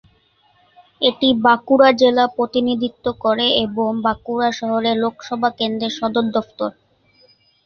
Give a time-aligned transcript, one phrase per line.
[1.01, 6.71] এটি বাঁকুড়া জেলা প্রতিনিধিত্ব করে এবং বাঁকুড়া শহরে লোকসভা কেন্দ্রের সদর দফতর।